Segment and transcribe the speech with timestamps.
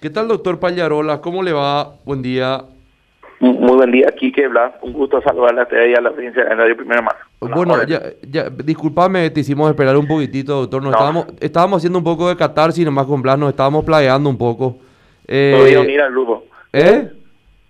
[0.00, 1.20] ¿Qué tal, doctor Pallarola?
[1.20, 1.92] ¿Cómo le va?
[2.06, 2.64] Buen día.
[3.38, 4.72] Muy buen día, Kike Blas.
[4.80, 7.18] Un gusto saludarle a usted y a la audiencia de Radio Primera Mano.
[7.38, 10.82] Bueno, ya, ya, disculpame, te hicimos esperar un poquitito, doctor.
[10.82, 14.38] Nos estábamos, estábamos haciendo un poco de catarsis nomás con Blas, nos estábamos plagueando un
[14.38, 14.78] poco.
[15.26, 16.44] Eh, Me voy a unir al grupo.
[16.72, 17.10] ¿Eh?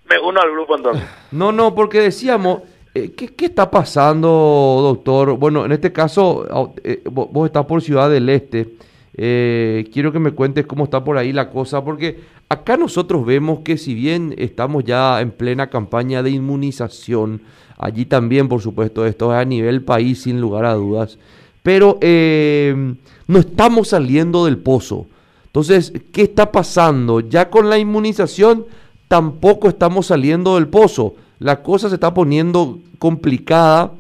[0.09, 1.05] Me uno al grupo entonces.
[1.33, 2.63] No, no, porque decíamos,
[2.95, 4.29] eh, ¿qué, ¿qué, está pasando,
[4.83, 5.37] doctor?
[5.37, 8.69] Bueno, en este caso, eh, vos estás por Ciudad del Este.
[9.15, 13.61] Eh, quiero que me cuentes cómo está por ahí la cosa, porque acá nosotros vemos
[13.61, 17.43] que si bien estamos ya en plena campaña de inmunización,
[17.77, 21.19] allí también, por supuesto, esto es a nivel país, sin lugar a dudas,
[21.63, 22.95] pero eh,
[23.27, 25.07] no estamos saliendo del pozo.
[25.47, 27.21] Entonces, ¿qué está pasando?
[27.21, 28.67] Ya con la inmunización
[29.09, 31.17] tampoco estamos saliendo del pozo.
[31.41, 33.93] La cosa se está poniendo complicada.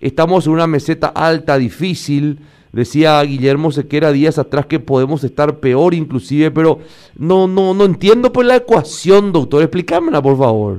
[0.00, 2.38] Estamos en una meseta alta, difícil.
[2.72, 6.78] Decía Guillermo Sequera días atrás que podemos estar peor inclusive, pero
[7.18, 9.60] no, no, no entiendo pues la ecuación, doctor.
[9.60, 10.78] Explícamela, por favor.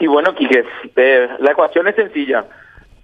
[0.00, 0.64] Y bueno, Quique,
[0.96, 2.46] eh, la ecuación es sencilla.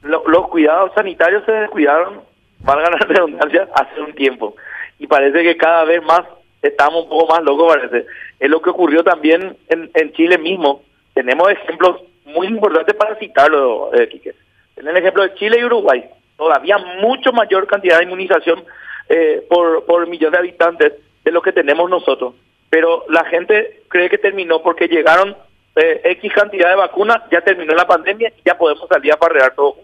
[0.03, 2.23] los cuidados sanitarios se descuidaron,
[2.61, 4.57] valga la redundancia, hace un tiempo.
[4.99, 6.23] Y parece que cada vez más
[6.63, 8.07] estamos un poco más locos, parece.
[8.39, 10.83] Es lo que ocurrió también en, en Chile mismo.
[11.13, 14.35] Tenemos ejemplos muy importantes para citarlo, eh, Quique.
[14.77, 16.09] En el ejemplo de Chile y Uruguay
[16.41, 18.65] todavía mucho mayor cantidad de inmunización
[19.11, 22.35] eh, por, por millón de habitantes de lo que tenemos nosotros.
[22.71, 25.37] Pero la gente cree que terminó porque llegaron
[25.77, 29.55] eh, X cantidad de vacunas, ya terminó la pandemia y ya podemos salir a parrear
[29.55, 29.77] todo.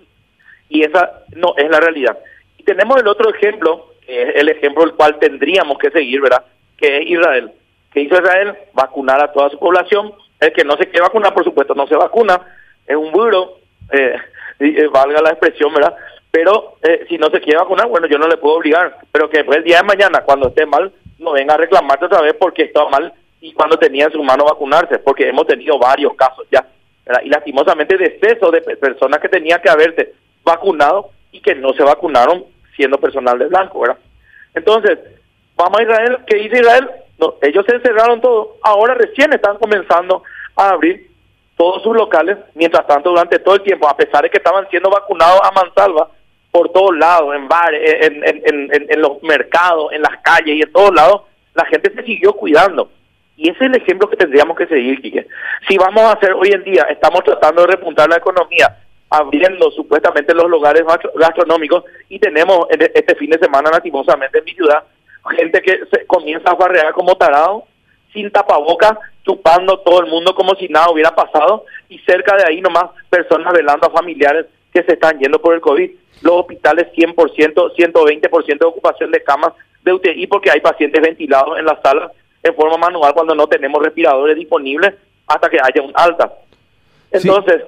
[0.70, 2.18] Y esa no es la realidad.
[2.56, 6.42] Y tenemos el otro ejemplo, que es el ejemplo el cual tendríamos que seguir, ¿verdad?
[6.78, 7.52] Que es Israel.
[7.92, 8.54] ¿Qué hizo Israel?
[8.72, 10.14] Vacunar a toda su población.
[10.40, 12.40] El que no se quiere vacunar, por supuesto, no se vacuna.
[12.86, 13.58] Es un burro,
[13.92, 14.16] eh,
[14.90, 15.94] valga la expresión, ¿verdad?
[16.36, 19.38] Pero eh, si no se quiere vacunar, bueno, yo no le puedo obligar, pero que
[19.38, 22.64] después el día de mañana, cuando esté mal, no venga a reclamarte otra vez porque
[22.64, 26.66] estaba mal y cuando tenía en su mano vacunarse, porque hemos tenido varios casos ya,
[27.24, 30.12] y lastimosamente de exceso de personas que tenían que haberse
[30.44, 32.44] vacunado y que no se vacunaron
[32.76, 33.96] siendo personal de blanco, ¿verdad?
[34.54, 34.98] Entonces,
[35.56, 36.90] vamos a Israel, ¿qué dice Israel?
[37.18, 40.22] No, ellos se encerraron todo, ahora recién están comenzando
[40.54, 41.08] a abrir
[41.56, 44.90] todos sus locales, mientras tanto durante todo el tiempo, a pesar de que estaban siendo
[44.90, 46.10] vacunados a mansalva,
[46.56, 48.22] por todos lados, en bares, en,
[48.72, 51.22] en, los mercados, en las calles y en todos lados,
[51.54, 52.90] la gente se siguió cuidando.
[53.36, 55.26] Y ese es el ejemplo que tendríamos que seguir, Quique.
[55.68, 58.74] Si vamos a hacer hoy en día, estamos tratando de repuntar la economía,
[59.10, 60.82] abriendo supuestamente los lugares
[61.14, 64.82] gastronómicos y tenemos este fin de semana lastimosamente en mi ciudad
[65.34, 67.64] gente que se comienza a barrear como tarado,
[68.12, 72.60] sin tapabocas, chupando todo el mundo como si nada hubiera pasado y cerca de ahí
[72.60, 77.14] nomás personas velando a familiares que se están yendo por el COVID los hospitales 100%,
[77.14, 82.54] 120% de ocupación de camas de UTI porque hay pacientes ventilados en las salas en
[82.54, 84.92] forma manual cuando no tenemos respiradores disponibles
[85.26, 86.30] hasta que haya un alta.
[87.10, 87.62] Entonces,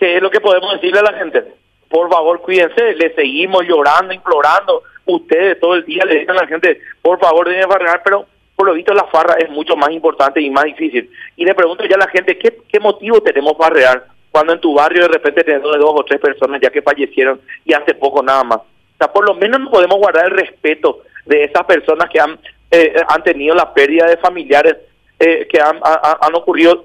[0.00, 1.44] ¿qué es lo que podemos decirle a la gente?
[1.88, 4.82] Por favor, cuídense, le seguimos llorando, implorando.
[5.06, 8.26] Ustedes todo el día le dicen a la gente, por favor, deben barrear, pero
[8.56, 11.08] por lo visto la farra es mucho más importante y más difícil.
[11.36, 14.17] Y le pregunto ya a la gente, ¿qué, qué motivo tenemos para barrear?
[14.30, 17.72] Cuando en tu barrio de repente tenés dos o tres personas ya que fallecieron y
[17.72, 18.58] hace poco nada más.
[18.58, 22.38] O sea, por lo menos no podemos guardar el respeto de esas personas que han,
[22.70, 24.76] eh, han tenido la pérdida de familiares,
[25.18, 26.84] eh, que han, han ocurrido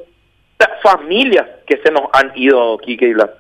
[0.82, 3.32] familias que se nos han ido, Kike y Blas.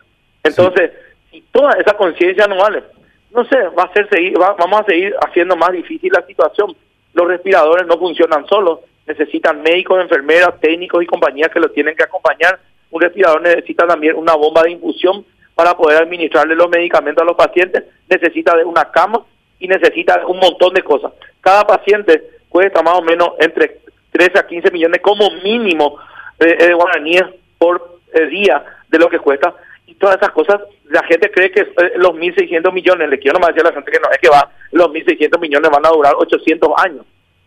[0.43, 0.91] Entonces,
[1.31, 2.83] si toda esa conciencia no vale,
[3.31, 6.75] no sé, va a ser seguir, vamos a seguir haciendo más difícil la situación.
[7.13, 12.03] Los respiradores no funcionan solos, necesitan médicos, enfermeras, técnicos y compañías que los tienen que
[12.03, 12.59] acompañar
[12.93, 17.35] un respirador necesita también una bomba de infusión para poder administrarle los medicamentos a los
[17.35, 19.25] pacientes, necesita de una cama
[19.59, 21.11] y necesita un montón de cosas.
[21.41, 23.79] Cada paciente cuesta más o menos entre
[24.11, 25.97] 13 a 15 millones como mínimo
[26.39, 27.23] eh, de guaraníes
[27.57, 29.55] por eh, día de lo que cuesta.
[29.87, 33.55] Y todas esas cosas, la gente cree que eh, los 1.600 millones, le quiero nomás
[33.55, 36.13] decir a la gente que no es que va, los 1.600 millones van a durar
[36.15, 37.05] 800 años.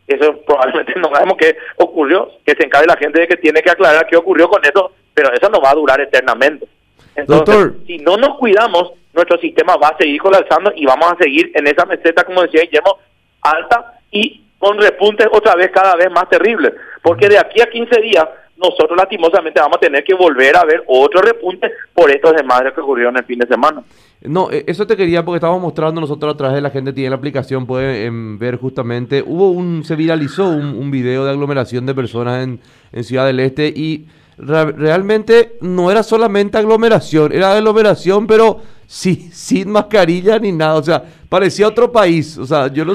[0.08, 3.70] Eso probablemente no sabemos qué ocurrió, que se encargue la gente de que tiene que
[3.70, 6.68] aclarar qué ocurrió con eso pero eso no va a durar eternamente.
[7.14, 11.50] Entonces, si no nos cuidamos, nuestro sistema va a seguir colapsando y vamos a seguir
[11.54, 12.98] en esa meseta, como decía Guillermo,
[13.40, 16.74] alta y con repuntes otra vez cada vez más terribles.
[17.02, 18.26] Porque de aquí a 15 días,
[18.58, 22.82] nosotros lastimosamente vamos a tener que volver a ver otro repunte por estos desmadres que
[22.82, 23.82] ocurrieron el fin de semana.
[24.20, 27.08] No, eh, eso te quería porque estábamos mostrando nosotros a través de la gente tiene
[27.08, 31.86] la aplicación, puede em, ver justamente, hubo un, se viralizó un, un video de aglomeración
[31.86, 32.60] de personas en,
[32.92, 34.06] en Ciudad del Este y
[34.38, 41.03] realmente no era solamente aglomeración, era aglomeración, pero sí, sin mascarilla ni nada, o sea,
[41.29, 42.94] parecía otro país, o sea, yo no,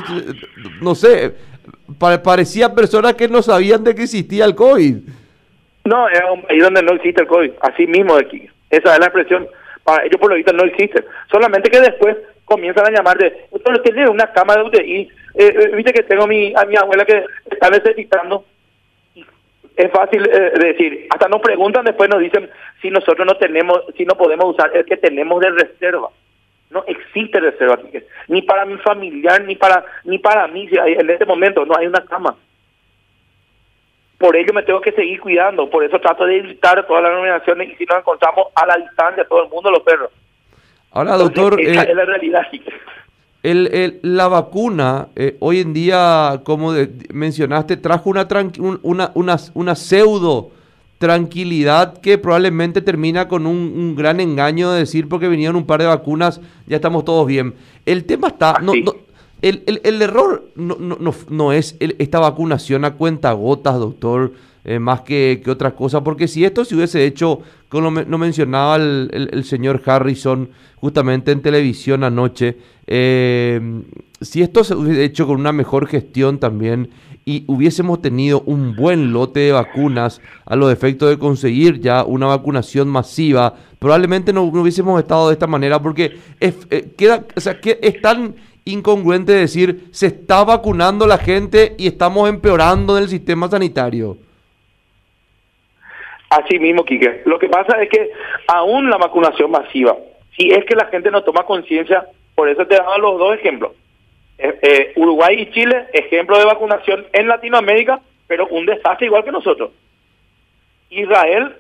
[0.82, 1.34] no sé,
[1.98, 4.98] parecía personas que no sabían de que existía el COVID.
[5.86, 8.50] No, es un país donde no existe el COVID, así mismo de aquí.
[8.70, 9.48] Esa es la expresión.
[9.84, 11.04] Para ellos por lo visto no existe.
[11.32, 12.16] Solamente que después
[12.46, 16.28] comienzan a llamar de, usted tiene una cama de UTI, eh, eh, viste que tengo
[16.28, 18.46] mi, a mi abuela que está necesitando.
[19.76, 22.50] Es fácil eh, decir, hasta nos preguntan después, nos dicen
[22.82, 26.10] si nosotros no tenemos, si no podemos usar el que tenemos de reserva.
[26.70, 27.80] No existe reserva
[28.28, 30.70] ni para mi familiar, ni para ni para mí.
[30.72, 32.36] En este momento no hay una cama.
[34.18, 37.70] Por ello me tengo que seguir cuidando, por eso trato de evitar todas las nominaciones
[37.72, 40.12] y si nos encontramos a la distancia, todo el mundo, los perros.
[40.92, 41.60] Ahora, doctor...
[41.60, 42.46] Esa eh, es la realidad.
[43.44, 46.74] El, la vacuna, eh, hoy en día, como
[47.12, 48.28] mencionaste, trajo una,
[48.84, 50.52] una, una, una pseudo
[51.00, 55.88] tranquilidad que probablemente termina con un, gran engaño de decir porque vinieron un par de
[55.88, 57.56] vacunas, ya estamos todos bien.
[57.88, 58.74] El tema está, no,
[59.42, 64.80] el, el, el, error no, no, no es esta vacunación a cuenta gotas, doctor, eh,
[64.80, 69.44] más que, que otra cosa, porque si esto se hubiese hecho, como lo, mencionaba el,
[69.44, 73.82] señor Harrison justamente en televisión anoche, eh,
[74.22, 76.90] si esto se hubiese hecho con una mejor gestión también
[77.26, 82.28] y hubiésemos tenido un buen lote de vacunas a los efectos de conseguir ya una
[82.28, 87.80] vacunación masiva, probablemente no, hubiésemos estado de esta manera porque eh, queda, o sea, que
[87.82, 88.36] es tan
[88.66, 94.18] incongruente decir se está vacunando la gente y estamos empeorando en el sistema sanitario.
[96.32, 97.24] Así mismo, Quique.
[97.26, 98.10] Lo que pasa es que
[98.48, 99.98] aún la vacunación masiva,
[100.38, 102.06] si es que la gente no toma conciencia,
[102.36, 103.74] por eso te daba los dos ejemplos.
[104.38, 109.34] Eh, eh, Uruguay y Chile, ejemplo de vacunación en Latinoamérica, pero un desastre igual que
[109.34, 109.72] nosotros.
[110.90, 111.54] Israel,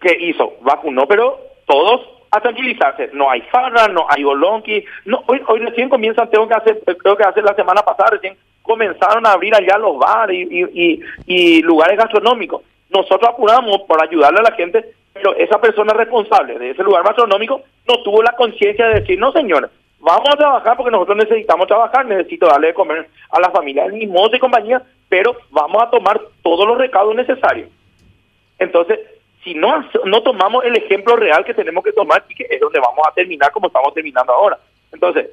[0.00, 0.54] ¿qué hizo?
[0.60, 2.00] Vacunó, pero todos
[2.30, 3.10] a tranquilizarse.
[3.12, 4.84] No hay farra, no hay bolonqui.
[5.06, 8.36] No, hoy, hoy recién comienzan, tengo que hacer, creo que hace la semana pasada recién
[8.62, 12.62] comenzaron a abrir allá los bares y, y, y, lugares gastronómicos.
[12.90, 17.62] Nosotros apuramos por ayudarle a la gente, pero esa persona responsable de ese lugar gastronómico
[17.86, 22.06] no tuvo la conciencia de decir, no señores, vamos a trabajar porque nosotros necesitamos trabajar,
[22.06, 26.20] necesito darle de comer a la familia del mismo y compañía, pero vamos a tomar
[26.42, 27.68] todos los recados necesarios.
[28.58, 29.00] Entonces,
[29.42, 33.12] si no, no tomamos el ejemplo real que tenemos que tomar, es donde vamos a
[33.12, 34.58] terminar como estamos terminando ahora.
[34.92, 35.30] Entonces,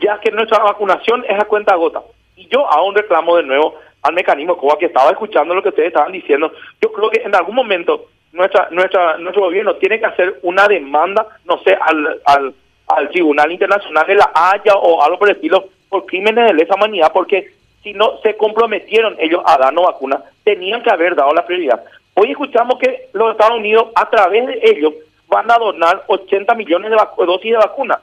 [0.00, 2.02] ya que nuestra vacunación es a cuenta gota,
[2.36, 5.88] y yo aún reclamo de nuevo al mecanismo COA que estaba escuchando lo que ustedes
[5.88, 10.38] estaban diciendo, yo creo que en algún momento nuestra, nuestra, nuestro gobierno tiene que hacer
[10.42, 12.54] una demanda, no sé, al, al,
[12.88, 16.74] al Tribunal Internacional de la Haya o algo por el estilo, por crímenes de lesa
[16.74, 17.50] humanidad, porque
[17.82, 21.82] si no se comprometieron ellos a darnos vacunas, tenían que haber dado la prioridad.
[22.14, 24.94] Hoy escuchamos que los Estados Unidos, a través de ellos,
[25.28, 27.98] van a donar 80 millones de dosis de vacunas.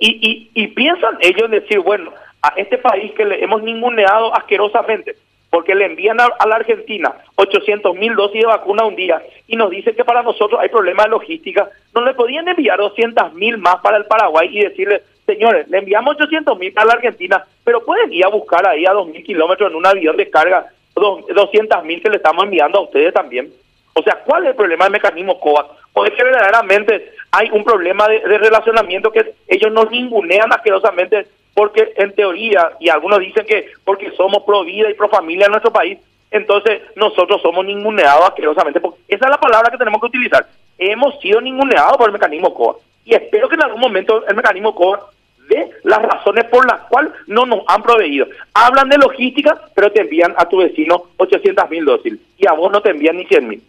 [0.00, 2.10] Y, y, y, piensan ellos en decir, bueno,
[2.42, 5.16] a este país que le hemos ninguneado asquerosamente,
[5.50, 9.70] porque le envían a, la Argentina 800 mil dosis de vacuna un día y nos
[9.70, 13.76] dicen que para nosotros hay problemas de logística, no le podían enviar 200 mil más
[13.76, 18.12] para el Paraguay y decirle, señores, le enviamos 800 mil para la Argentina, pero pueden
[18.12, 22.08] ir a buscar ahí a 2.000 kilómetros en un avión de carga 200 mil que
[22.08, 23.52] le estamos enviando a ustedes también.
[23.92, 25.70] O sea, ¿cuál es el problema del mecanismo COVAX?
[25.92, 31.94] O es que verdaderamente hay un problema de, relacionamiento que ellos nos ningunean asquerosamente porque
[31.96, 35.72] en teoría, y algunos dicen que porque somos pro vida y pro familia en nuestro
[35.72, 35.98] país,
[36.30, 38.78] entonces nosotros somos ninguneados asquerosamente.
[38.78, 40.46] Porque esa es la palabra que tenemos que utilizar.
[40.76, 42.80] Hemos sido ninguneados por el mecanismo COVAX.
[43.06, 45.04] Y espero que en algún momento el mecanismo COVAX
[45.48, 48.26] de las razones por las cuales no nos han proveído.
[48.52, 52.70] Hablan de logística, pero te envían a tu vecino 800 mil dosis y a vos
[52.70, 53.62] no te envían ni 100 mil.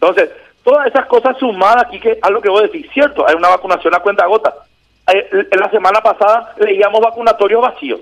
[0.00, 0.30] Entonces,
[0.64, 3.94] todas esas cosas sumadas aquí que a lo que vos decís, cierto, hay una vacunación
[3.94, 4.52] a cuenta gota.
[5.12, 8.00] Eh, la semana pasada leíamos vacunatorios vacíos.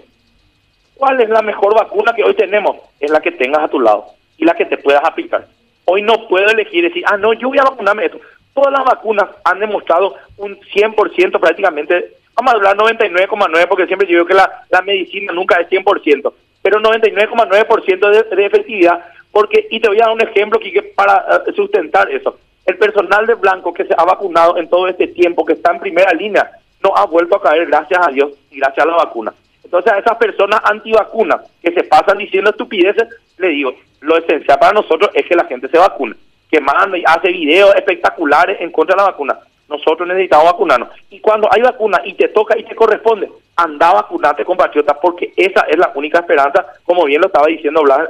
[0.94, 2.76] ¿Cuál es la mejor vacuna que hoy tenemos?
[2.98, 4.06] Es la que tengas a tu lado
[4.38, 5.46] y la que te puedas aplicar.
[5.84, 8.18] Hoy no puedo elegir decir, ah, no, yo voy a vacunarme esto.
[8.54, 14.26] Todas las vacunas han demostrado un 100% prácticamente vamos a hablar 99,9 porque siempre digo
[14.26, 16.32] que la, la medicina nunca es 100%,
[16.62, 21.42] pero 99,9% de, de efectividad, porque, y te voy a dar un ejemplo que para
[21.46, 25.44] eh, sustentar eso, el personal de blanco que se ha vacunado en todo este tiempo,
[25.44, 26.50] que está en primera línea,
[26.94, 29.32] ha vuelto a caer, gracias a Dios y gracias a la vacuna.
[29.64, 34.74] Entonces a esas personas antivacunas que se pasan diciendo estupideces, le digo, lo esencial para
[34.74, 36.14] nosotros es que la gente se vacune,
[36.50, 39.38] que manda y hace videos espectaculares en contra de la vacuna.
[39.68, 40.90] Nosotros necesitamos vacunarnos.
[41.10, 45.32] Y cuando hay vacuna y te toca y te corresponde, anda a vacunarte, compatriota, porque
[45.36, 48.08] esa es la única esperanza, como bien lo estaba diciendo Blas,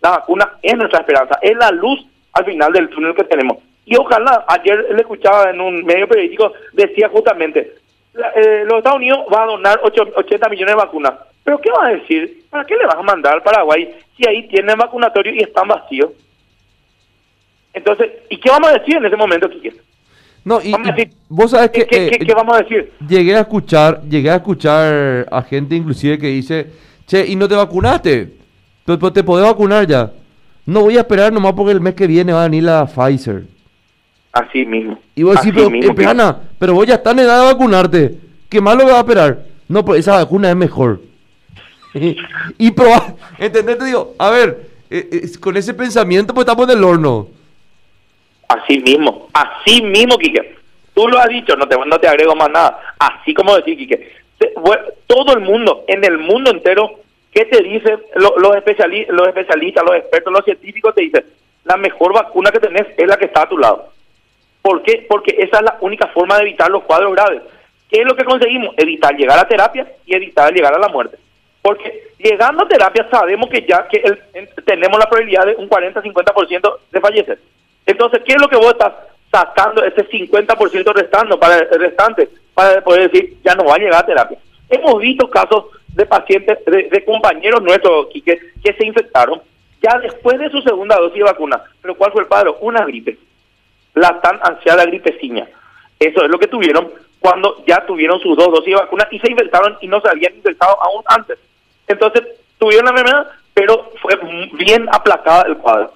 [0.00, 3.58] la vacuna es nuestra esperanza, es la luz al final del túnel que tenemos.
[3.84, 7.74] Y ojalá, ayer le escuchaba en un medio periodístico, decía justamente,
[8.36, 11.12] eh, los Estados Unidos va a donar 80 millones de vacunas,
[11.44, 12.44] Pero ¿qué vas a decir?
[12.50, 16.10] ¿Para qué le vas a mandar al Paraguay si ahí tienen vacunatorio y están vacíos?
[17.72, 19.74] Entonces, ¿y qué vamos a decir en ese momento, Quique?
[20.44, 20.72] No, y,
[21.28, 21.86] vos sabes que...
[21.86, 22.92] ¿Qué, eh, qué, qué vamos a decir?
[23.06, 26.66] Llegué a escuchar, llegué a escuchar a gente inclusive que dice,
[27.06, 28.32] che, ¿y no te vacunaste?
[28.84, 30.10] ¿Te, te podés vacunar ya?
[30.64, 33.44] No voy a esperar nomás porque el mes que viene va a venir la Pfizer.
[34.32, 34.98] Así mismo.
[35.14, 38.14] Y vos decís, pero, eh, pero vos ya estás en edad de vacunarte.
[38.48, 39.38] ¿Qué más lo vas a esperar?
[39.68, 41.00] No, pues esa vacuna es mejor.
[41.94, 43.78] y probar, ¿entendés?
[43.78, 47.28] Te digo, a ver, eh, eh, con ese pensamiento pues estamos en el horno.
[48.48, 50.56] Así mismo, así mismo, Quique.
[50.94, 52.80] Tú lo has dicho, no te, no te agrego más nada.
[52.98, 54.12] Así como decir, Quique.
[55.06, 57.00] Todo el mundo, en el mundo entero,
[57.32, 60.94] ¿qué te dicen lo- los, especiali- los especialistas, los expertos, los científicos?
[60.94, 61.24] Te dicen,
[61.64, 63.92] la mejor vacuna que tenés es la que está a tu lado.
[64.62, 65.06] ¿Por qué?
[65.08, 67.42] Porque esa es la única forma de evitar los cuadros graves.
[67.90, 68.74] ¿Qué es lo que conseguimos?
[68.76, 71.16] Evitar llegar a terapia y evitar llegar a la muerte.
[71.62, 75.68] Porque llegando a terapia sabemos que ya que el- en- tenemos la probabilidad de un
[75.68, 77.38] 40-50% de fallecer.
[77.86, 78.92] Entonces, ¿qué es lo que vos estás
[79.30, 84.02] sacando ese 50% restando para el restante para poder decir ya no va a llegar
[84.02, 84.38] a terapia?
[84.68, 89.40] Hemos visto casos de pacientes, de, compañeros nuestros Quique, que se infectaron
[89.82, 91.62] ya después de su segunda dosis de vacuna.
[91.80, 92.58] ¿Pero cuál fue el cuadro?
[92.60, 93.16] Una gripe
[93.98, 95.46] la tan ansiada gripeciña.
[95.98, 96.90] Eso es lo que tuvieron
[97.20, 100.34] cuando ya tuvieron sus dos dosis de vacuna y se infectaron y no se habían
[100.34, 101.38] infectado aún antes.
[101.86, 102.22] Entonces,
[102.58, 104.18] tuvieron la enfermedad, pero fue
[104.52, 105.92] bien aplacada el cuadro.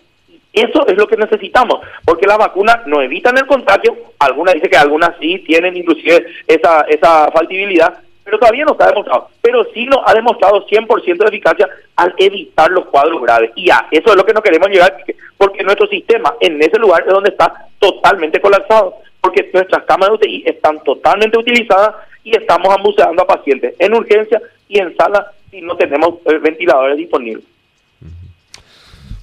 [0.53, 4.77] Eso es lo que necesitamos, porque las vacunas no evitan el contagio, algunas dicen que
[4.77, 9.29] algunas sí tienen inclusive esa, esa faltibilidad, pero todavía no está demostrado.
[9.41, 13.51] Pero sí nos ha demostrado 100% de eficacia al evitar los cuadros graves.
[13.57, 14.97] Y a eso es lo que no queremos llegar,
[15.37, 20.27] porque nuestro sistema en ese lugar es donde está totalmente colapsado, porque nuestras cámaras de
[20.27, 25.61] UTI están totalmente utilizadas y estamos ambuceando a pacientes en urgencia y en sala si
[25.61, 27.45] no tenemos eh, ventiladores disponibles.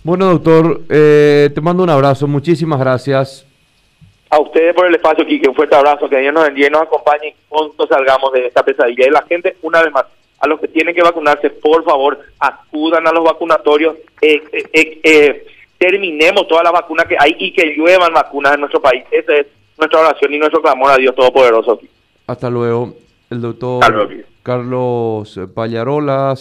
[0.03, 3.48] Bueno, doctor, eh, te mando un abrazo, muchísimas gracias.
[4.31, 6.83] A ustedes por el espacio, Quique, un fuerte abrazo, que Dios nos bendiga y nos
[6.83, 9.07] acompañe y pronto salgamos de esta pesadilla.
[9.07, 10.05] Y la gente, una vez más,
[10.39, 14.99] a los que tienen que vacunarse, por favor, acudan a los vacunatorios, eh, eh, eh,
[15.03, 19.03] eh, terminemos todas las vacunas que hay y que lluevan vacunas en nuestro país.
[19.11, 21.79] Esa es nuestra oración y nuestro clamor a Dios Todopoderoso.
[22.27, 22.93] Hasta luego,
[23.29, 24.23] el doctor Hasta luego.
[24.43, 26.37] Carlos Pallarolas.